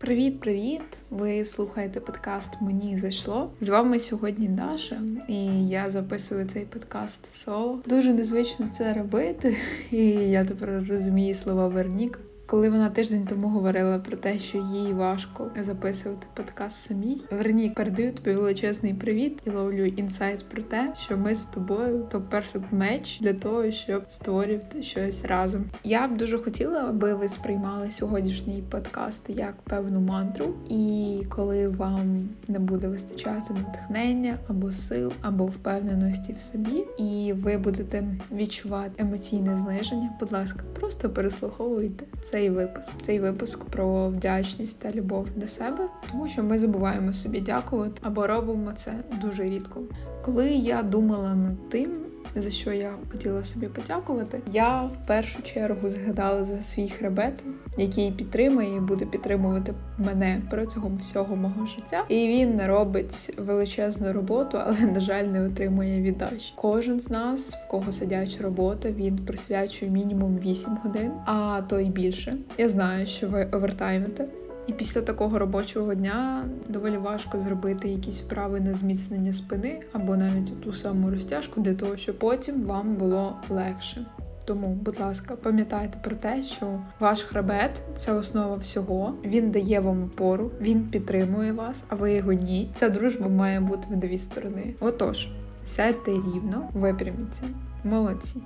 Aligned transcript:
Привіт-привіт! 0.00 0.82
Ви 1.10 1.44
слухаєте 1.44 2.00
подкаст 2.00 2.50
Мені 2.60 2.98
зайшло. 2.98 3.50
З 3.60 3.68
вами 3.68 3.98
сьогодні 3.98 4.48
Даша, 4.48 5.02
і 5.28 5.68
я 5.68 5.90
записую 5.90 6.48
цей 6.48 6.64
подкаст 6.64 7.34
соло. 7.34 7.82
Дуже 7.86 8.12
незвично 8.12 8.68
це 8.78 8.94
робити, 8.94 9.56
і 9.90 10.06
я 10.06 10.44
тепер 10.44 10.84
розумію 10.88 11.34
слова 11.34 11.68
Вернік. 11.68 12.18
Коли 12.46 12.70
вона 12.70 12.90
тиждень 12.90 13.26
тому 13.26 13.48
говорила 13.48 13.98
про 13.98 14.16
те, 14.16 14.38
що 14.38 14.58
їй 14.58 14.92
важко 14.92 15.50
записувати 15.60 16.26
подкаст 16.34 16.76
самій, 16.76 17.20
Вернік 17.30 17.74
передаю 17.74 18.12
тобі 18.12 18.32
величезний 18.32 18.94
привіт 18.94 19.42
і 19.46 19.50
ловлю 19.50 19.84
інсайт 19.86 20.44
про 20.48 20.62
те, 20.62 20.92
що 20.96 21.16
ми 21.16 21.34
з 21.34 21.44
тобою 21.44 22.06
то 22.10 22.20
перфект 22.20 22.72
меч 22.72 23.20
для 23.20 23.32
того, 23.32 23.70
щоб 23.70 24.04
створювати 24.08 24.82
щось 24.82 25.24
разом. 25.24 25.64
Я 25.84 26.08
б 26.08 26.16
дуже 26.16 26.38
хотіла, 26.38 26.86
аби 26.88 27.14
ви 27.14 27.28
сприймали 27.28 27.90
сьогоднішній 27.90 28.62
подкаст 28.70 29.30
як 29.30 29.54
певну 29.56 30.00
мантру, 30.00 30.54
і 30.68 31.22
коли 31.28 31.68
вам 31.68 32.28
не 32.48 32.58
буде 32.58 32.88
вистачати 32.88 33.54
натхнення 33.54 34.38
або 34.48 34.72
сил, 34.72 35.12
або 35.20 35.46
впевненості 35.46 36.32
в 36.32 36.40
собі, 36.40 36.84
і 36.98 37.32
ви 37.36 37.58
будете 37.58 38.04
відчувати 38.32 39.02
емоційне 39.02 39.56
зниження, 39.56 40.10
будь 40.20 40.32
ласка, 40.32 40.64
просто 40.74 41.10
переслуховуйте 41.10 42.04
це 42.22 42.35
цей 42.36 42.50
випуск. 42.50 42.92
Цей 43.02 43.20
випуск 43.20 43.64
про 43.64 44.08
вдячність 44.08 44.78
та 44.78 44.90
любов 44.90 45.28
до 45.36 45.48
себе, 45.48 45.88
тому 46.10 46.28
що 46.28 46.42
ми 46.42 46.58
забуваємо 46.58 47.12
собі 47.12 47.40
дякувати 47.40 48.00
або 48.02 48.26
робимо 48.26 48.72
це 48.76 48.92
дуже 49.22 49.42
рідко. 49.42 49.80
Коли 50.24 50.50
я 50.50 50.82
думала 50.82 51.34
над 51.34 51.68
тим, 51.68 52.05
за 52.34 52.50
що 52.50 52.72
я 52.72 52.92
хотіла 53.12 53.44
собі 53.44 53.66
подякувати. 53.66 54.40
Я 54.52 54.82
в 54.82 55.06
першу 55.06 55.42
чергу 55.42 55.90
згадала 55.90 56.44
за 56.44 56.62
свій 56.62 56.88
хребет, 56.88 57.44
який 57.78 58.10
підтримує 58.10 58.76
і 58.76 58.80
буде 58.80 59.06
підтримувати 59.06 59.74
мене 59.98 60.42
протягом 60.50 60.96
всього 60.96 61.36
мого 61.36 61.66
життя. 61.66 62.04
І 62.08 62.28
він 62.28 62.62
робить 62.62 63.34
величезну 63.38 64.12
роботу, 64.12 64.58
але 64.66 64.80
на 64.80 65.00
жаль, 65.00 65.24
не 65.24 65.46
отримує 65.46 66.02
віддачі. 66.02 66.52
Кожен 66.56 67.00
з 67.00 67.10
нас, 67.10 67.54
в 67.54 67.68
кого 67.68 67.92
сидяча 67.92 68.42
робота, 68.42 68.90
він 68.90 69.18
присвячує 69.18 69.90
мінімум 69.90 70.38
8 70.38 70.78
годин, 70.82 71.10
а 71.26 71.60
то 71.68 71.80
й 71.80 71.90
більше. 71.90 72.36
Я 72.58 72.68
знаю, 72.68 73.06
що 73.06 73.28
ви 73.28 73.48
овертаймите. 73.52 74.28
І 74.66 74.72
після 74.72 75.00
такого 75.00 75.38
робочого 75.38 75.94
дня 75.94 76.44
доволі 76.68 76.96
важко 76.96 77.40
зробити 77.40 77.88
якісь 77.88 78.20
вправи 78.20 78.60
на 78.60 78.72
зміцнення 78.72 79.32
спини 79.32 79.80
або 79.92 80.16
навіть 80.16 80.60
ту 80.60 80.72
саму 80.72 81.10
розтяжку 81.10 81.60
для 81.60 81.74
того, 81.74 81.96
щоб 81.96 82.18
потім 82.18 82.62
вам 82.62 82.94
було 82.94 83.36
легше. 83.48 84.06
Тому, 84.46 84.68
будь 84.68 85.00
ласка, 85.00 85.36
пам'ятайте 85.36 85.98
про 86.02 86.16
те, 86.16 86.42
що 86.42 86.80
ваш 87.00 87.22
хребет 87.22 87.82
це 87.96 88.12
основа 88.12 88.56
всього. 88.56 89.14
Він 89.24 89.50
дає 89.50 89.80
вам 89.80 90.04
опору, 90.04 90.50
він 90.60 90.80
підтримує 90.86 91.52
вас, 91.52 91.82
а 91.88 91.94
ви 91.94 92.12
його 92.12 92.32
ні. 92.32 92.70
Ця 92.74 92.88
дружба 92.88 93.28
має 93.28 93.60
бути 93.60 93.86
в 93.90 93.96
дві 93.96 94.18
сторони. 94.18 94.74
Отож, 94.80 95.28
сядьте 95.66 96.10
рівно, 96.10 96.68
випряміться. 96.74 97.44
Молодці. 97.84 98.36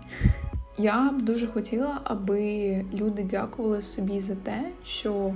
Я 0.79 1.11
б 1.11 1.23
дуже 1.23 1.47
хотіла, 1.47 2.01
аби 2.05 2.85
люди 2.95 3.23
дякували 3.23 3.83
собі 3.83 4.21
за 4.21 4.35
те, 4.35 4.71
що 4.85 5.35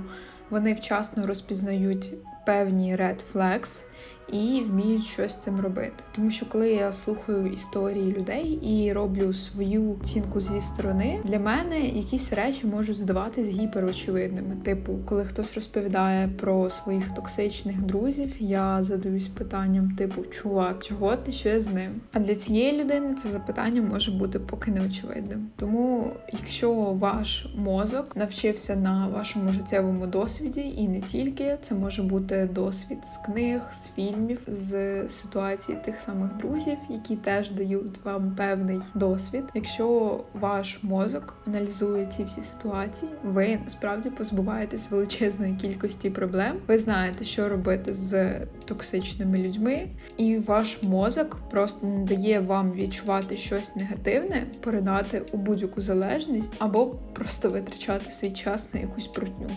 вони 0.49 0.73
вчасно 0.73 1.27
розпізнають 1.27 2.13
певні 2.45 2.95
red 2.95 3.19
flags 3.33 3.85
і 4.31 4.63
вміють 4.67 5.03
щось 5.03 5.31
з 5.31 5.35
цим 5.35 5.61
робити. 5.61 5.93
Тому 6.11 6.31
що 6.31 6.45
коли 6.45 6.69
я 6.69 6.91
слухаю 6.91 7.47
історії 7.47 8.15
людей 8.17 8.59
і 8.63 8.93
роблю 8.93 9.33
свою 9.33 9.97
оцінку 10.01 10.41
зі 10.41 10.59
сторони, 10.59 11.19
для 11.23 11.39
мене 11.39 11.79
якісь 11.79 12.33
речі 12.33 12.67
можуть 12.67 12.97
здаватись 12.97 13.49
гіперочевидними. 13.49 14.55
Типу, 14.63 14.99
коли 15.05 15.25
хтось 15.25 15.55
розповідає 15.55 16.27
про 16.27 16.69
своїх 16.69 17.11
токсичних 17.11 17.81
друзів, 17.81 18.35
я 18.39 18.83
задаюсь 18.83 19.27
питанням, 19.27 19.91
типу, 19.91 20.23
чувак, 20.23 20.83
чого 20.83 21.15
ти 21.15 21.31
ще 21.31 21.61
з 21.61 21.67
ним? 21.67 21.91
А 22.13 22.19
для 22.19 22.35
цієї 22.35 22.81
людини 22.81 23.15
це 23.23 23.29
запитання 23.29 23.81
може 23.81 24.11
бути 24.11 24.39
поки 24.39 24.71
не 24.71 24.85
очевидним. 24.85 25.47
Тому, 25.55 26.11
якщо 26.33 26.73
ваш 26.73 27.47
мозок 27.57 28.15
навчився 28.15 28.75
на 28.75 29.07
вашому 29.07 29.51
життєвому 29.51 30.07
досвіді, 30.07 30.73
і 30.77 30.87
не 30.87 31.01
тільки, 31.01 31.57
це 31.61 31.75
може 31.75 32.03
бути 32.03 32.49
досвід 32.53 33.05
з 33.05 33.17
книг, 33.17 33.61
з 33.71 33.89
фільмів, 33.89 34.14
фільмів 34.15 34.39
з 34.47 35.01
ситуації 35.09 35.77
тих 35.85 35.99
самих 35.99 36.37
друзів, 36.37 36.77
які 36.89 37.15
теж 37.15 37.51
дають 37.51 38.05
вам 38.05 38.35
певний 38.35 38.79
досвід. 38.95 39.43
Якщо 39.53 40.19
ваш 40.33 40.83
мозок 40.83 41.37
аналізує 41.47 42.05
ці 42.05 42.23
всі 42.23 42.41
ситуації, 42.41 43.11
ви 43.23 43.59
справді 43.67 44.09
позбуваєтесь 44.09 44.91
величезної 44.91 45.55
кількості 45.55 46.09
проблем. 46.09 46.57
Ви 46.67 46.77
знаєте, 46.77 47.25
що 47.25 47.49
робити 47.49 47.93
з 47.93 48.39
токсичними 48.65 49.37
людьми, 49.37 49.87
і 50.17 50.37
ваш 50.37 50.83
мозок 50.83 51.39
просто 51.51 51.87
не 51.87 52.05
дає 52.05 52.39
вам 52.39 52.73
відчувати 52.73 53.37
щось 53.37 53.75
негативне, 53.75 54.47
передати 54.63 55.23
у 55.31 55.37
будь-яку 55.37 55.81
залежність 55.81 56.53
або 56.59 56.85
просто 57.13 57.49
витрачати 57.49 58.09
свій 58.09 58.31
час 58.31 58.67
на 58.73 58.79
якусь 58.79 59.07
прутню. 59.07 59.49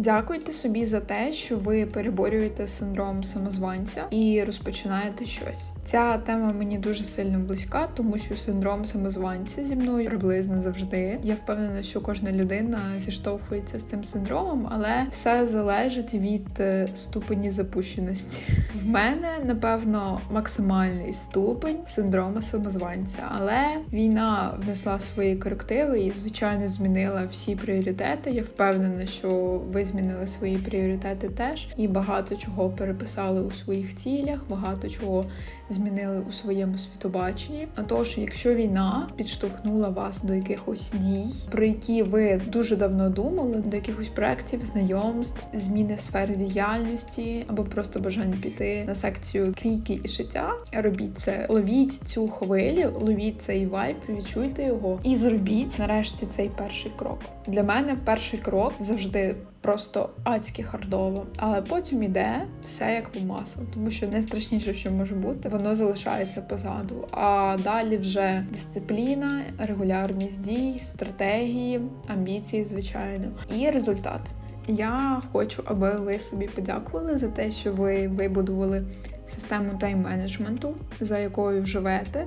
Дякуйте 0.00 0.52
собі 0.52 0.84
за 0.84 1.00
те, 1.00 1.32
що 1.32 1.56
ви 1.56 1.86
переборюєте 1.86 2.66
синдром 2.66 3.24
самозванця 3.24 4.04
і 4.10 4.44
розпочинаєте 4.46 5.26
щось. 5.26 5.70
Ця 5.84 6.18
тема 6.18 6.52
мені 6.52 6.78
дуже 6.78 7.04
сильно 7.04 7.38
близька, 7.38 7.88
тому 7.94 8.18
що 8.18 8.36
синдром 8.36 8.84
самозванця 8.84 9.64
зі 9.64 9.76
мною 9.76 10.08
приблизно 10.08 10.60
завжди. 10.60 11.18
Я 11.22 11.34
впевнена, 11.34 11.82
що 11.82 12.00
кожна 12.00 12.32
людина 12.32 12.78
зіштовхується 12.96 13.78
з 13.78 13.82
цим 13.82 14.04
синдромом, 14.04 14.68
але 14.70 15.06
все 15.10 15.46
залежить 15.46 16.14
від 16.14 16.60
е, 16.60 16.88
ступені 16.94 17.50
запущеності. 17.50 18.42
В 18.82 18.86
мене 18.86 19.28
напевно 19.44 20.20
максимальний 20.30 21.12
ступень 21.12 21.78
синдрому 21.86 22.42
самозванця, 22.42 23.22
але 23.40 23.64
війна 23.92 24.58
внесла 24.64 24.98
свої 24.98 25.36
корективи 25.36 26.00
і, 26.00 26.10
звичайно, 26.10 26.68
змінила 26.68 27.26
всі 27.30 27.56
пріоритети. 27.56 28.30
Я 28.30 28.42
впевнена, 28.42 29.06
що 29.06 29.60
ви 29.72 29.84
змінили 29.90 30.26
свої 30.26 30.56
пріоритети 30.56 31.28
теж 31.28 31.68
і 31.76 31.88
багато 31.88 32.36
чого 32.36 32.70
переписали 32.70 33.40
у 33.40 33.50
своїх 33.50 33.96
цілях, 33.96 34.40
багато 34.48 34.88
чого 34.88 35.26
змінили 35.70 36.20
у 36.28 36.32
своєму 36.32 36.78
світобаченні. 36.78 37.68
А 37.74 37.82
тож, 37.82 38.18
якщо 38.18 38.54
війна 38.54 39.08
підштовхнула 39.16 39.88
вас 39.88 40.22
до 40.22 40.34
якихось 40.34 40.92
дій, 40.94 41.24
про 41.50 41.64
які 41.64 42.02
ви 42.02 42.40
дуже 42.46 42.76
давно 42.76 43.10
думали, 43.10 43.62
до 43.66 43.76
якихось 43.76 44.08
проєктів, 44.08 44.62
знайомств, 44.62 45.44
зміни 45.52 45.96
сфери 45.96 46.36
діяльності 46.36 47.44
або 47.48 47.64
просто 47.64 48.00
бажання 48.00 48.36
піти 48.42 48.84
на 48.86 48.94
секцію 48.94 49.54
крійки 49.60 50.00
і 50.04 50.08
шиття, 50.08 50.52
робіть 50.72 51.18
це, 51.18 51.46
ловіть 51.48 51.92
цю 51.92 52.28
хвилю, 52.28 52.92
ловіть 53.00 53.42
цей 53.42 53.66
вайб, 53.66 53.96
відчуйте 54.08 54.62
його 54.62 55.00
і 55.02 55.16
зробіть 55.16 55.78
нарешті 55.78 56.26
цей 56.26 56.48
перший 56.48 56.92
крок. 56.96 57.18
Для 57.46 57.62
мене 57.62 57.96
перший 58.04 58.38
крок 58.38 58.72
завжди 58.78 59.36
просто 59.60 60.10
адськи 60.24 60.62
хардово. 60.62 61.26
Але 61.36 61.62
потім 61.62 62.02
іде 62.02 62.46
все 62.64 62.94
як 62.94 63.08
по 63.08 63.20
маслу, 63.20 63.62
тому 63.74 63.90
що 63.90 64.08
найстрашніше, 64.08 64.74
що 64.74 64.90
може 64.90 65.14
бути, 65.14 65.48
воно 65.48 65.59
залишається 65.74 66.42
позаду. 66.42 67.08
А 67.10 67.56
далі 67.64 67.96
вже 67.96 68.46
дисципліна, 68.52 69.42
регулярність 69.58 70.40
дій, 70.40 70.78
стратегії, 70.80 71.80
амбіції, 72.08 72.64
звичайно, 72.64 73.28
і 73.56 73.70
результат. 73.70 74.20
Я 74.68 75.22
хочу, 75.32 75.62
аби 75.66 75.90
ви 75.90 76.18
собі 76.18 76.46
подякували 76.46 77.16
за 77.16 77.28
те, 77.28 77.50
що 77.50 77.72
ви 77.72 78.08
вибудували 78.08 78.84
систему 79.28 79.72
тайм-менеджменту, 79.80 80.74
за 81.00 81.18
якою 81.18 81.66
живете, 81.66 82.26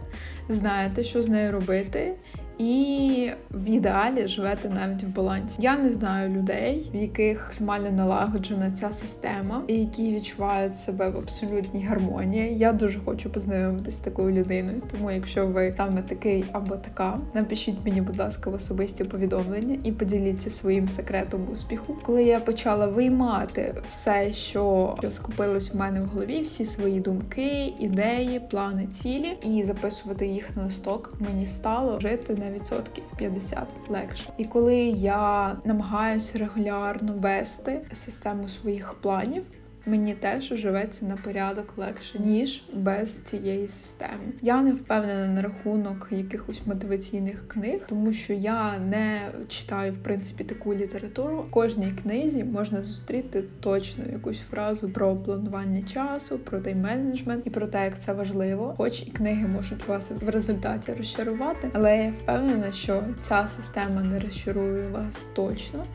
знаєте, 0.50 1.03
що 1.03 1.23
з 1.23 1.29
нею 1.29 1.51
робити, 1.51 2.13
і 2.57 3.31
в 3.51 3.69
ідеалі 3.69 4.27
живете 4.27 4.69
навіть 4.69 5.03
в 5.03 5.07
балансі. 5.07 5.61
Я 5.61 5.77
не 5.77 5.89
знаю 5.89 6.29
людей, 6.29 6.89
в 6.93 6.95
яких 6.95 7.43
максимально 7.45 7.91
налагоджена 7.91 8.71
ця 8.71 8.91
система, 8.91 9.63
і 9.67 9.79
які 9.79 10.15
відчувають 10.15 10.77
себе 10.77 11.09
в 11.09 11.17
абсолютній 11.17 11.83
гармонії. 11.83 12.57
Я 12.57 12.73
дуже 12.73 13.00
хочу 13.00 13.29
познайомитися 13.29 13.97
з 13.97 14.00
такою 14.00 14.35
людиною. 14.35 14.81
Тому, 14.91 15.11
якщо 15.11 15.47
ви 15.47 15.73
саме 15.77 16.01
такий 16.01 16.45
або 16.51 16.75
така, 16.75 17.19
напишіть 17.33 17.75
мені, 17.85 18.01
будь 18.01 18.19
ласка, 18.19 18.50
в 18.50 18.53
особисті 18.53 19.03
повідомлення 19.03 19.77
і 19.83 19.91
поділіться 19.91 20.49
своїм 20.49 20.88
секретом 20.88 21.47
успіху. 21.51 21.97
Коли 22.03 22.23
я 22.23 22.39
почала 22.39 22.88
виймати 22.88 23.75
все, 23.89 24.33
що 24.33 24.95
скупилось 25.09 25.73
в 25.73 25.77
мене 25.77 26.01
в 26.01 26.06
голові, 26.06 26.41
всі 26.41 26.65
свої 26.65 26.99
думки, 26.99 27.73
ідеї, 27.79 28.39
плани, 28.39 28.88
цілі, 28.88 29.38
і 29.44 29.63
записувати 29.63 30.27
їх 30.27 30.56
на 30.57 30.63
листок, 30.63 31.13
мені 31.19 31.47
стало 31.47 31.99
жити 31.99 32.33
на 32.44 32.51
відсотків 32.51 33.04
50 33.18 33.68
легше. 33.90 34.30
І 34.38 34.45
коли 34.45 34.75
я 34.75 35.56
намагаюся 35.66 36.38
регулярно 36.38 37.13
вести 37.13 37.81
систему 37.92 38.48
своїх 38.48 38.94
планів. 38.94 39.44
Мені 39.85 40.13
теж 40.13 40.44
живеться 40.44 41.06
на 41.06 41.18
порядок 41.18 41.74
легше, 41.77 42.19
ніж 42.19 42.63
без 42.74 43.21
цієї 43.21 43.68
системи. 43.68 44.24
Я 44.41 44.62
не 44.62 44.71
впевнена 44.71 45.27
на 45.27 45.41
рахунок 45.41 46.07
якихось 46.12 46.62
мотиваційних 46.65 47.47
книг, 47.47 47.81
тому 47.88 48.13
що 48.13 48.33
я 48.33 48.80
не 48.80 49.31
читаю 49.47 49.94
в 49.94 49.97
принципі 49.97 50.44
таку 50.44 50.74
літературу. 50.74 51.38
В 51.38 51.51
кожній 51.51 51.91
книзі 52.03 52.44
можна 52.44 52.83
зустріти 52.83 53.44
точно 53.59 54.03
якусь 54.12 54.39
фразу 54.39 54.89
про 54.89 55.15
планування 55.15 55.81
часу, 55.81 56.39
про 56.39 56.59
тайм-менеджмент 56.59 57.41
і 57.45 57.50
про 57.50 57.68
те, 57.68 57.83
як 57.83 58.00
це 58.00 58.13
важливо. 58.13 58.74
Хоч 58.77 59.01
і 59.01 59.12
книги 59.12 59.47
можуть 59.47 59.88
вас 59.88 60.12
в 60.21 60.30
результаті 60.30 60.94
розчарувати, 60.94 61.69
але 61.74 61.97
я 61.97 62.12
впевнена, 62.12 62.71
що 62.71 63.03
ця 63.19 63.47
система 63.47 64.01
не 64.03 64.19
розчарує 64.19 64.88
вас 64.88 65.27
точно 65.35 65.85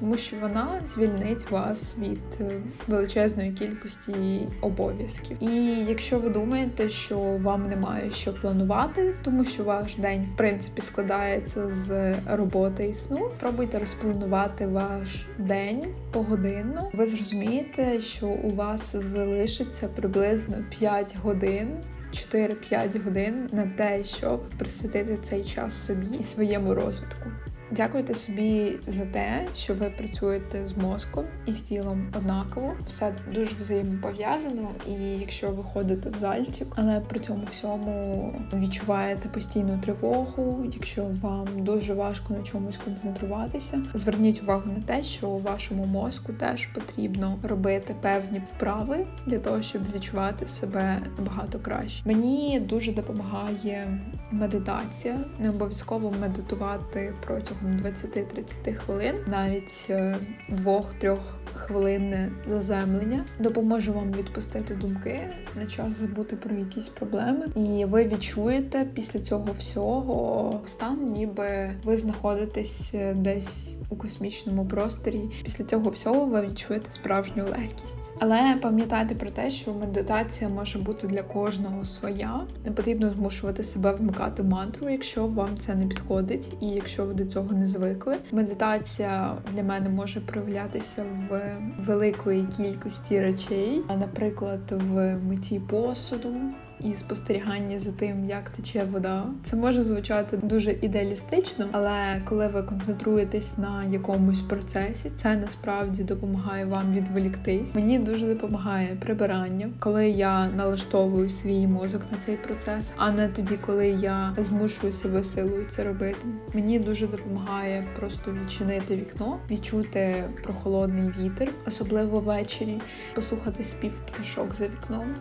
тому 0.00 0.16
що 0.16 0.36
вона 0.36 0.80
звільнить 0.86 1.50
вас 1.50 1.94
від 1.98 2.18
е, 2.40 2.60
величезної 2.86 3.52
кількості 3.52 4.48
обов'язків. 4.60 5.36
І 5.40 5.54
якщо 5.88 6.18
ви 6.18 6.28
думаєте, 6.28 6.88
що 6.88 7.18
вам 7.18 7.68
немає 7.68 8.10
що 8.10 8.34
планувати, 8.34 9.14
тому 9.22 9.44
що 9.44 9.64
ваш 9.64 9.96
день 9.96 10.28
в 10.34 10.36
принципі 10.36 10.82
складається 10.82 11.68
з 11.68 12.14
роботи 12.26 12.88
і 12.88 12.94
сну, 12.94 13.30
пробуйте 13.40 13.78
розпланувати 13.78 14.66
ваш 14.66 15.26
день 15.38 15.94
погодинно. 16.12 16.90
Ви 16.92 17.06
зрозумієте, 17.06 18.00
що 18.00 18.26
у 18.26 18.50
вас 18.50 18.96
залишиться 18.96 19.88
приблизно 19.88 20.56
5 20.78 21.16
годин. 21.22 21.68
4-5 22.12 23.04
годин 23.04 23.48
на 23.52 23.66
те, 23.66 24.04
щоб 24.04 24.48
присвятити 24.58 25.18
цей 25.22 25.44
час 25.44 25.86
собі 25.86 26.16
і 26.16 26.22
своєму 26.22 26.74
розвитку. 26.74 27.30
Дякуйте 27.70 28.14
собі 28.14 28.78
за 28.86 29.06
те, 29.06 29.46
що 29.54 29.74
ви 29.74 29.90
працюєте 29.90 30.66
з 30.66 30.76
мозком 30.76 31.24
і 31.46 31.52
з 31.52 31.62
тілом 31.62 32.12
однаково. 32.16 32.72
Все 32.86 33.14
дуже 33.34 33.56
взаємопов'язано, 33.56 34.68
і 34.88 34.92
якщо 34.92 35.50
ви 35.50 35.62
ходите 35.62 36.10
в 36.10 36.16
зальчик, 36.16 36.68
але 36.76 37.00
при 37.00 37.18
цьому 37.18 37.44
всьому 37.50 38.34
відчуваєте 38.52 39.28
постійну 39.28 39.78
тривогу, 39.82 40.64
якщо 40.74 41.06
вам 41.22 41.46
дуже 41.56 41.94
важко 41.94 42.34
на 42.34 42.42
чомусь 42.42 42.76
концентруватися, 42.76 43.82
зверніть 43.94 44.42
увагу 44.42 44.72
на 44.76 44.82
те, 44.82 45.02
що 45.02 45.28
вашому 45.28 45.84
мозку 45.84 46.32
теж 46.32 46.66
потрібно 46.66 47.38
робити 47.42 47.94
певні 48.00 48.42
вправи 48.54 49.06
для 49.26 49.38
того, 49.38 49.62
щоб 49.62 49.82
відчувати 49.94 50.48
себе 50.48 51.02
набагато 51.18 51.58
краще. 51.58 52.02
Мені 52.08 52.60
дуже 52.60 52.92
допомагає 52.92 54.00
медитація, 54.30 55.20
не 55.38 55.50
обов'язково 55.50 56.14
медитувати 56.20 57.14
протягом 57.26 57.48
протягом 57.48 57.78
20-30 57.78 58.74
хвилин, 58.74 59.14
навіть 59.26 59.86
е, 59.90 60.16
двох-трьох 60.48 61.38
хвилинне 61.54 62.32
заземлення 62.48 63.24
допоможе 63.38 63.92
вам 63.92 64.12
відпустити 64.12 64.74
думки 64.74 65.20
на 65.56 65.66
час 65.66 65.94
забути 65.94 66.36
про 66.36 66.56
якісь 66.56 66.88
проблеми, 66.88 67.46
і 67.56 67.84
ви 67.84 68.04
відчуєте 68.04 68.86
після 68.94 69.20
цього 69.20 69.52
всього 69.58 70.60
стан, 70.66 71.12
ніби 71.12 71.70
ви 71.84 71.96
знаходитесь 71.96 72.90
е, 72.94 73.14
десь 73.14 73.76
у 73.90 73.96
космічному 73.96 74.66
просторі. 74.66 75.30
Після 75.44 75.64
цього 75.64 75.90
всього 75.90 76.26
ви 76.26 76.46
відчуєте 76.46 76.90
справжню 76.90 77.44
легкість. 77.44 78.12
Але 78.18 78.56
пам'ятайте 78.62 79.14
про 79.14 79.30
те, 79.30 79.50
що 79.50 79.74
медитація 79.74 80.50
може 80.50 80.78
бути 80.78 81.06
для 81.06 81.22
кожного 81.22 81.84
своя. 81.84 82.46
Не 82.64 82.70
потрібно 82.72 83.10
змушувати 83.10 83.62
себе 83.62 83.92
вмикати 83.92 84.17
мантру, 84.44 84.88
якщо 84.88 85.26
вам 85.26 85.48
це 85.58 85.74
не 85.74 85.86
підходить, 85.86 86.52
і 86.60 86.66
якщо 86.66 87.04
ви 87.04 87.14
до 87.14 87.24
цього 87.24 87.52
не 87.52 87.66
звикли. 87.66 88.16
Медитація 88.32 89.36
для 89.54 89.62
мене 89.62 89.88
може 89.88 90.20
проявлятися 90.20 91.04
в 91.30 91.52
великої 91.78 92.46
кількості 92.56 93.20
речей, 93.20 93.82
наприклад, 93.88 94.60
в 94.70 95.16
митті 95.16 95.60
посуду 95.60 96.34
і 96.80 96.94
спостерігання 96.94 97.78
за 97.78 97.92
тим, 97.92 98.24
як 98.24 98.50
тече 98.50 98.84
вода. 98.84 99.24
Це 99.42 99.56
може 99.56 99.84
звучати 99.84 100.36
дуже 100.36 100.72
ідеалістично, 100.72 101.66
але 101.72 102.22
коли 102.24 102.48
ви 102.48 102.62
концентруєтесь 102.62 103.58
на 103.58 103.84
якомусь 103.84 104.40
процесі, 104.40 105.10
це 105.10 105.36
насправді 105.36 106.02
допомагає 106.02 106.64
вам 106.64 106.92
відволіктись. 106.92 107.74
Мені 107.74 107.98
дуже 107.98 108.26
допомагає 108.26 108.96
прибирання, 108.96 109.70
коли 109.78 110.08
я 110.08 110.46
налаштовую 110.46 111.30
свій 111.30 111.66
мозок 111.66 112.02
на 112.12 112.18
цей 112.18 112.36
процес, 112.36 112.92
а 112.96 113.10
не 113.10 113.28
тоді, 113.28 113.58
коли 113.66 113.88
я 113.88 114.34
змушую 114.38 114.92
себе 114.92 115.22
силою 115.22 115.66
це 115.68 115.84
робити. 115.84 116.26
Мені 116.54 116.78
дуже 116.78 117.06
допомагає 117.06 117.86
просто 117.96 118.32
відчинити 118.32 118.96
вікно, 118.96 119.38
відчути 119.50 120.24
прохолодний 120.42 121.10
вітер, 121.18 121.48
особливо 121.66 122.20
ввечері, 122.20 122.80
послухати 123.14 123.64
спів 123.64 124.00
пташок 124.06 124.54
за 124.54 124.64
вікном. 124.64 125.14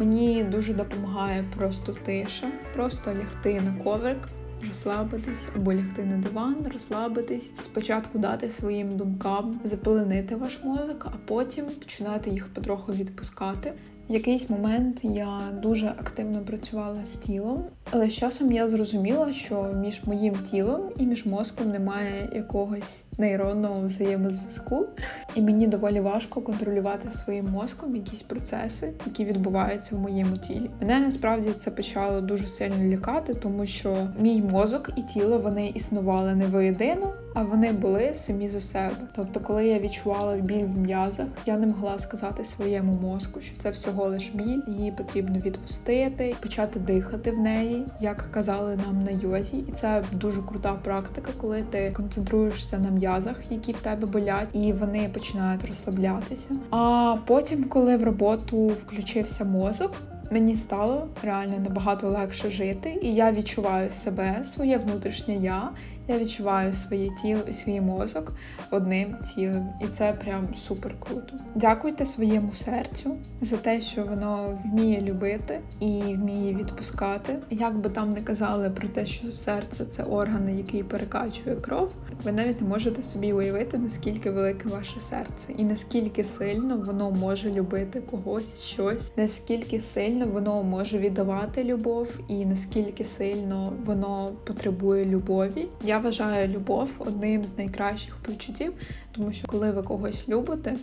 Мені 0.00 0.44
дуже 0.44 0.74
допомагає 0.74 1.44
просто 1.56 1.92
тиша, 1.92 2.52
просто 2.74 3.10
лягти 3.10 3.60
на 3.60 3.84
коврик, 3.84 4.28
розслабитись 4.66 5.48
або 5.56 5.74
лягти 5.74 6.04
на 6.04 6.16
диван, 6.16 6.56
розслабитись, 6.72 7.52
спочатку 7.58 8.18
дати 8.18 8.50
своїм 8.50 8.96
думкам 8.96 9.60
запеленити 9.64 10.36
ваш 10.36 10.64
мозок, 10.64 11.06
а 11.06 11.16
потім 11.26 11.64
починати 11.64 12.30
їх 12.30 12.48
потроху 12.54 12.92
відпускати. 12.92 13.72
В 14.10 14.12
якийсь 14.12 14.50
момент 14.50 15.04
я 15.04 15.40
дуже 15.62 15.86
активно 15.86 16.40
працювала 16.40 17.04
з 17.04 17.16
тілом, 17.16 17.64
але 17.90 18.08
з 18.08 18.14
часом 18.14 18.52
я 18.52 18.68
зрозуміла, 18.68 19.32
що 19.32 19.62
між 19.80 20.04
моїм 20.04 20.38
тілом 20.50 20.80
і 20.96 21.06
між 21.06 21.26
мозком 21.26 21.70
немає 21.70 22.28
якогось 22.32 23.04
нейронного 23.18 23.86
взаємозв'язку, 23.86 24.86
і 25.34 25.42
мені 25.42 25.66
доволі 25.66 26.00
важко 26.00 26.42
контролювати 26.42 27.10
своїм 27.10 27.46
мозком 27.46 27.96
якісь 27.96 28.22
процеси, 28.22 28.92
які 29.06 29.24
відбуваються 29.24 29.96
в 29.96 29.98
моєму 29.98 30.36
тілі. 30.36 30.70
Мене 30.80 31.00
насправді 31.00 31.52
це 31.58 31.70
почало 31.70 32.20
дуже 32.20 32.46
сильно 32.46 32.92
лякати, 32.92 33.34
тому 33.34 33.66
що 33.66 34.08
мій 34.20 34.42
мозок 34.42 34.90
і 34.96 35.02
тіло 35.02 35.38
вони 35.38 35.68
існували 35.68 36.34
не 36.34 36.46
воєдино, 36.46 37.14
а 37.34 37.42
вони 37.42 37.72
були 37.72 38.14
самі 38.14 38.48
за 38.48 38.60
себе. 38.60 38.96
Тобто, 39.16 39.40
коли 39.40 39.66
я 39.66 39.78
відчувала 39.78 40.36
біль 40.36 40.64
в 40.64 40.78
м'язах, 40.78 41.26
я 41.46 41.56
не 41.56 41.66
могла 41.66 41.98
сказати 41.98 42.44
своєму 42.44 42.92
мозку, 42.92 43.40
що 43.40 43.56
це 43.58 43.70
всього 43.70 44.08
лиш 44.08 44.30
біль, 44.34 44.60
її 44.66 44.92
потрібно 44.92 45.38
відпустити, 45.38 46.36
почати 46.42 46.80
дихати 46.80 47.30
в 47.30 47.38
неї, 47.38 47.86
як 48.00 48.28
казали 48.30 48.76
нам 48.76 49.04
на 49.04 49.10
йозі, 49.10 49.56
і 49.68 49.72
це 49.72 50.04
дуже 50.12 50.42
крута 50.42 50.72
практика, 50.72 51.30
коли 51.40 51.62
ти 51.62 51.90
концентруєшся 51.96 52.78
на 52.78 52.90
м'язах, 52.90 53.36
які 53.50 53.72
в 53.72 53.80
тебе 53.80 54.06
болять, 54.06 54.48
і 54.52 54.72
вони 54.72 55.10
починають 55.14 55.64
розслаблятися. 55.64 56.50
А 56.70 57.16
потім, 57.26 57.64
коли 57.64 57.96
в 57.96 58.04
роботу 58.04 58.68
включився 58.68 59.44
мозок. 59.44 59.92
Мені 60.32 60.56
стало 60.56 61.08
реально 61.22 61.58
набагато 61.58 62.08
легше 62.08 62.50
жити, 62.50 62.98
і 63.02 63.14
я 63.14 63.32
відчуваю 63.32 63.90
себе, 63.90 64.44
своє 64.44 64.78
внутрішнє 64.78 65.34
я, 65.34 65.70
я 66.08 66.18
відчуваю 66.18 66.72
своє 66.72 67.10
тіло 67.22 67.40
і 67.48 67.52
свій 67.52 67.80
мозок 67.80 68.32
одним 68.70 69.16
цілим, 69.22 69.66
і 69.80 69.86
це 69.86 70.12
прям 70.12 70.54
супер 70.54 70.94
круто. 71.00 71.34
Дякуйте 71.54 72.06
своєму 72.06 72.52
серцю 72.52 73.16
за 73.40 73.56
те, 73.56 73.80
що 73.80 74.04
воно 74.04 74.58
вміє 74.64 75.00
любити 75.00 75.60
і 75.80 76.02
вміє 76.02 76.54
відпускати. 76.54 77.38
Як 77.50 77.78
би 77.78 77.90
там 77.90 78.12
не 78.12 78.20
казали 78.20 78.70
про 78.70 78.88
те, 78.88 79.06
що 79.06 79.32
серце 79.32 79.84
це 79.84 80.02
орган, 80.02 80.58
який 80.58 80.82
перекачує 80.82 81.56
кров, 81.56 81.92
ви 82.24 82.32
навіть 82.32 82.60
не 82.60 82.68
можете 82.68 83.02
собі 83.02 83.32
уявити, 83.32 83.78
наскільки 83.78 84.30
велике 84.30 84.68
ваше 84.68 85.00
серце, 85.00 85.46
і 85.56 85.64
наскільки 85.64 86.24
сильно 86.24 86.76
воно 86.76 87.10
може 87.10 87.52
любити 87.52 88.00
когось 88.00 88.60
щось, 88.62 89.12
наскільки 89.16 89.80
сильно 89.80 90.26
воно 90.26 90.62
може 90.62 90.98
віддавати 90.98 91.64
любов, 91.64 92.08
і 92.28 92.46
наскільки 92.46 93.04
сильно 93.04 93.72
воно 93.84 94.32
потребує 94.44 95.04
любові. 95.04 95.68
Я 95.84 95.98
вважаю 96.00 96.48
любов 96.48 96.90
одним 96.98 97.46
з 97.46 97.58
найкращих 97.58 98.16
почуттів, 98.16 98.72
тому 99.12 99.32
що 99.32 99.46
коли 99.46 99.70
ви 99.70 99.82
когось 99.82 100.28
любите, 100.28 100.74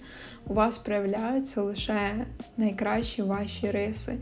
у 0.48 0.54
вас 0.54 0.78
проявляються 0.78 1.62
лише 1.62 2.26
найкращі 2.58 3.22
ваші 3.22 3.72
риси, 3.72 4.14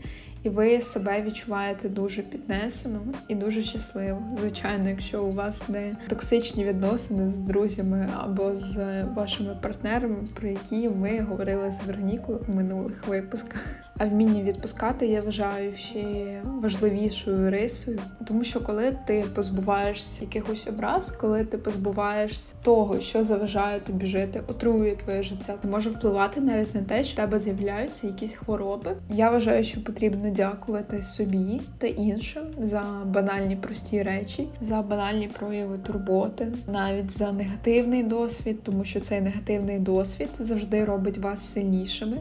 і 0.42 0.48
ви 0.48 0.80
себе 0.80 1.22
відчуваєте 1.22 1.88
дуже 1.88 2.22
піднесено 2.22 3.00
і 3.28 3.34
дуже 3.34 3.62
щасливо. 3.62 4.22
Звичайно, 4.36 4.88
якщо 4.88 5.24
у 5.24 5.30
вас 5.30 5.68
не 5.68 5.96
токсичні 6.08 6.64
відносини 6.64 7.28
з 7.28 7.38
друзями 7.38 8.12
або 8.18 8.56
з 8.56 9.02
вашими 9.04 9.58
партнерами, 9.62 10.16
про 10.34 10.48
які 10.48 10.88
ми 10.88 11.20
говорили 11.20 11.72
з 11.72 11.86
Веронікою 11.86 12.40
у 12.48 12.52
минулих 12.52 13.06
випусках. 13.08 13.85
А 13.98 14.06
вміння 14.06 14.42
відпускати 14.42 15.06
я 15.06 15.20
вважаю 15.20 15.74
ще 15.74 16.04
важливішою 16.44 17.50
рисою, 17.50 18.00
тому 18.26 18.44
що 18.44 18.60
коли 18.60 18.96
ти 19.06 19.26
позбуваєшся 19.34 20.22
якихось 20.22 20.66
образ, 20.66 21.10
коли 21.10 21.44
ти 21.44 21.58
позбуваєшся 21.58 22.54
того, 22.62 23.00
що 23.00 23.24
заважає 23.24 23.80
тобі 23.80 24.06
жити, 24.06 24.42
отруює 24.46 24.96
твоє 24.96 25.22
життя, 25.22 25.54
це 25.62 25.68
може 25.68 25.90
впливати 25.90 26.40
навіть 26.40 26.74
на 26.74 26.80
те, 26.80 27.04
що 27.04 27.12
в 27.12 27.16
тебе 27.16 27.38
з'являються 27.38 28.06
якісь 28.06 28.34
хвороби. 28.34 28.96
Я 29.10 29.30
вважаю, 29.30 29.64
що 29.64 29.84
потрібно 29.84 30.30
дякувати 30.30 31.02
собі 31.02 31.60
та 31.78 31.86
іншим 31.86 32.42
за 32.62 32.84
банальні 33.06 33.56
прості 33.56 34.02
речі, 34.02 34.48
за 34.60 34.82
банальні 34.82 35.28
прояви 35.28 35.78
турботи, 35.78 36.52
навіть 36.72 37.10
за 37.10 37.32
негативний 37.32 38.02
досвід, 38.02 38.62
тому 38.62 38.84
що 38.84 39.00
цей 39.00 39.20
негативний 39.20 39.78
досвід 39.78 40.28
завжди 40.38 40.84
робить 40.84 41.18
вас 41.18 41.52
сильнішими 41.52 42.16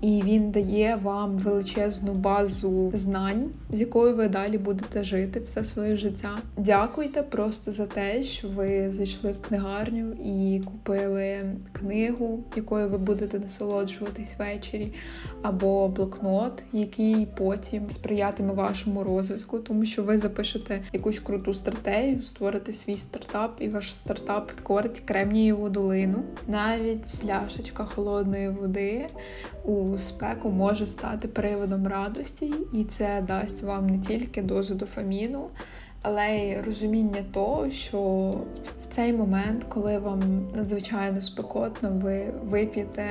і 0.00 0.22
він 0.24 0.50
дає 0.50 0.98
вам 1.02 1.13
величезну 1.22 2.12
базу 2.12 2.92
знань, 2.94 3.50
з 3.70 3.80
якою 3.80 4.16
ви 4.16 4.28
далі 4.28 4.58
будете 4.58 5.04
жити 5.04 5.40
все 5.40 5.64
своє 5.64 5.96
життя. 5.96 6.38
Дякуйте 6.56 7.22
просто 7.22 7.72
за 7.72 7.86
те, 7.86 8.22
що 8.22 8.48
ви 8.48 8.90
зайшли 8.90 9.32
в 9.32 9.42
книгарню 9.42 10.12
і 10.24 10.62
купили 10.64 11.56
книгу, 11.72 12.44
якою 12.56 12.88
ви 12.88 12.98
будете 12.98 13.38
насолоджуватись 13.38 14.34
ввечері, 14.38 14.92
або 15.42 15.88
блокнот, 15.88 16.62
який 16.72 17.26
потім 17.26 17.90
сприятиме 17.90 18.52
вашому 18.52 19.04
розвитку, 19.04 19.58
тому 19.58 19.84
що 19.84 20.02
ви 20.02 20.18
запишете 20.18 20.82
якусь 20.92 21.18
круту 21.18 21.54
стратегію, 21.54 22.22
створите 22.22 22.72
свій 22.72 22.96
стартап, 22.96 23.56
і 23.60 23.68
ваш 23.68 23.92
стартап 23.92 24.46
підкорить 24.46 25.00
Кремнієву 25.00 25.68
долину. 25.68 26.22
Навіть 26.48 27.20
пляшечка 27.22 27.84
холодної 27.84 28.48
води 28.48 29.06
у 29.64 29.98
спеку 29.98 30.50
може 30.50 30.86
стати 30.86 31.28
приводом 31.28 31.86
радості, 31.86 32.54
і 32.72 32.84
це 32.84 33.24
дасть 33.26 33.62
вам 33.62 33.86
не 33.86 33.98
тільки 33.98 34.42
дозу 34.42 34.74
дофаміну, 34.74 35.48
але 36.02 36.28
й 36.28 36.60
розуміння 36.60 37.22
того, 37.32 37.70
що 37.70 38.00
в 38.80 38.86
цей 38.86 39.12
момент, 39.12 39.64
коли 39.68 39.98
вам 39.98 40.48
надзвичайно 40.54 41.20
спекотно, 41.20 41.90
ви 42.02 42.34
вип'єте 42.44 43.04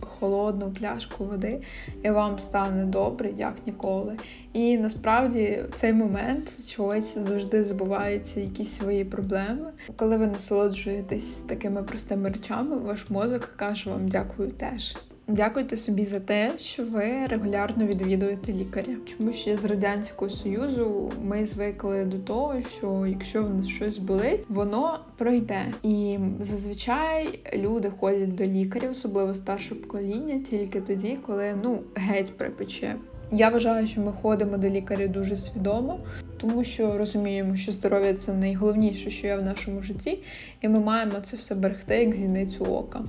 холодну 0.00 0.70
пляшку 0.70 1.24
води, 1.24 1.62
і 2.02 2.10
вам 2.10 2.38
стане 2.38 2.84
добре, 2.84 3.30
як 3.36 3.54
ніколи. 3.66 4.16
І 4.52 4.78
насправді 4.78 5.64
в 5.72 5.74
цей 5.74 5.92
момент 5.92 6.66
чогось 6.68 7.18
завжди 7.18 7.64
забуваються 7.64 8.40
якісь 8.40 8.76
свої 8.76 9.04
проблеми. 9.04 9.70
Коли 9.96 10.16
ви 10.16 10.26
насолоджуєтесь 10.26 11.34
такими 11.34 11.82
простими 11.82 12.28
речами, 12.28 12.76
ваш 12.76 13.10
мозок 13.10 13.40
каже 13.56 13.90
вам 13.90 14.08
дякую 14.08 14.48
теж. 14.48 14.96
Дякуйте 15.32 15.76
собі 15.76 16.04
за 16.04 16.20
те, 16.20 16.52
що 16.58 16.84
ви 16.84 17.26
регулярно 17.26 17.86
відвідуєте 17.86 18.52
лікаря. 18.52 18.94
Чому 19.04 19.32
ще 19.32 19.56
з 19.56 19.64
радянського 19.64 20.30
союзу 20.30 21.12
ми 21.24 21.46
звикли 21.46 22.04
до 22.04 22.18
того, 22.18 22.54
що 22.62 23.06
якщо 23.06 23.42
в 23.42 23.54
нас 23.54 23.68
щось 23.68 23.98
болить, 23.98 24.44
воно 24.48 24.98
пройде. 25.16 25.64
І 25.82 26.18
зазвичай 26.40 27.38
люди 27.54 27.92
ходять 28.00 28.34
до 28.34 28.44
лікаря, 28.44 28.88
особливо 28.90 29.34
старше 29.34 29.74
покоління, 29.74 30.40
тільки 30.50 30.80
тоді, 30.80 31.18
коли 31.26 31.54
ну 31.62 31.78
геть 31.94 32.36
припече. 32.36 32.96
Я 33.30 33.48
вважаю, 33.48 33.86
що 33.86 34.00
ми 34.00 34.12
ходимо 34.12 34.56
до 34.56 34.68
лікаря 34.68 35.06
дуже 35.06 35.36
свідомо, 35.36 36.00
тому 36.36 36.64
що 36.64 36.98
розуміємо, 36.98 37.56
що 37.56 37.72
здоров'я 37.72 38.14
це 38.14 38.32
найголовніше, 38.32 39.10
що 39.10 39.26
є 39.26 39.36
в 39.36 39.42
нашому 39.42 39.82
житті, 39.82 40.22
і 40.60 40.68
ми 40.68 40.80
маємо 40.80 41.14
це 41.22 41.36
все 41.36 41.54
берегти 41.54 41.96
як 41.96 42.14
зіницю 42.14 42.64
ока. 42.64 43.04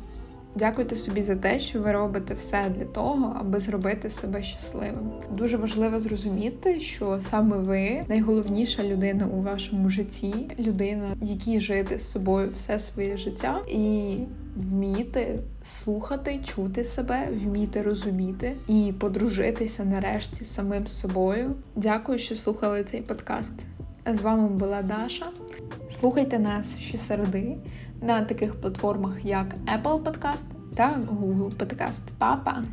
Дякуйте 0.55 0.95
собі 0.95 1.22
за 1.22 1.36
те, 1.36 1.60
що 1.60 1.81
ви 1.81 1.91
робите 1.91 2.33
все 2.33 2.69
для 2.77 2.86
того, 2.86 3.36
аби 3.39 3.60
зробити 3.60 4.10
себе 4.10 4.43
щасливим. 4.43 5.12
Дуже 5.31 5.57
важливо 5.57 6.00
зрозуміти, 6.00 6.79
що 6.79 7.19
саме 7.22 7.57
ви 7.57 8.03
найголовніша 8.07 8.83
людина 8.83 9.27
у 9.27 9.41
вашому 9.41 9.89
житті, 9.89 10.33
людина, 10.60 11.15
якій 11.22 11.60
жити 11.60 11.98
з 11.98 12.12
собою 12.12 12.51
все 12.55 12.79
своє 12.79 13.17
життя, 13.17 13.60
і 13.67 14.17
вміти 14.55 15.39
слухати, 15.63 16.39
чути 16.43 16.83
себе, 16.83 17.27
вміти 17.31 17.81
розуміти 17.81 18.55
і 18.67 18.93
подружитися 19.00 19.86
нарешті 19.86 20.45
самим 20.45 20.88
собою. 20.88 21.55
Дякую, 21.75 22.17
що 22.17 22.36
слухали 22.36 22.83
цей 22.83 23.01
подкаст. 23.01 23.53
З 24.07 24.22
вами 24.22 24.48
була 24.48 24.81
Даша. 24.81 25.25
Слухайте 25.89 26.39
нас 26.39 26.77
щосереди 26.79 27.57
на 28.01 28.22
таких 28.22 28.62
платформах, 28.62 29.25
як 29.25 29.55
Apple 29.77 30.03
Podcast 30.03 30.45
та 30.75 30.93
Google 30.93 31.57
Podcast. 31.57 32.03
Па-па! 32.17 32.63